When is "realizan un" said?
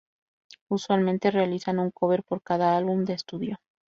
1.29-1.91